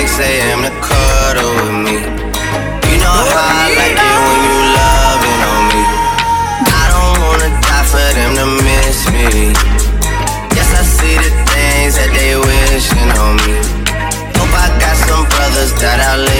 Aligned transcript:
6 0.00 0.18
a.m. 0.20 0.62
to 0.62 0.72
cuddle 0.80 1.52
with 1.60 1.76
me. 1.84 1.96
You 2.88 2.96
know 3.04 3.20
how 3.20 3.52
I 3.52 3.68
like 3.76 4.00
it 4.00 4.20
when 4.24 4.40
you 4.48 4.56
loving 4.80 5.40
on 5.52 5.62
me. 5.68 5.82
I 6.72 6.84
don't 6.88 7.16
wanna 7.20 7.50
die 7.60 7.84
for 7.84 8.08
them 8.16 8.32
to 8.40 8.46
miss 8.64 8.98
me. 9.12 9.52
Yes, 10.56 10.72
I 10.72 10.82
see 10.88 11.16
the 11.20 11.32
things 11.52 12.00
that 12.00 12.10
they 12.16 12.32
wishing 12.32 13.12
on 13.20 13.36
me. 13.44 13.60
Hope 14.40 14.56
I 14.56 14.72
got 14.80 14.96
some 15.04 15.28
brothers 15.28 15.72
that 15.84 16.00
I 16.00 16.16
live. 16.16 16.39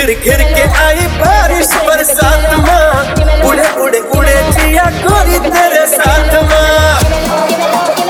घिर 0.00 0.10
घिर 0.24 0.42
के 0.54 0.62
आई 0.82 1.06
बारिश 1.20 1.72
बरसात 1.86 2.54
माँ 2.66 3.48
उड़े 3.48 3.68
उड़े 3.84 3.98
उड़े 4.18 4.34
जिया 4.56 4.84
कोरी 5.02 5.38
तेरे 5.50 5.84
साथ 5.96 6.34
माँ 6.50 8.00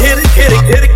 घिर 0.00 0.20
घिर 0.34 0.56
घिर 0.60 0.86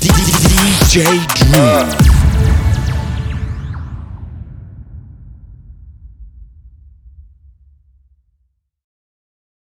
DJ 0.00 1.02
Dhruv. 1.34 2.17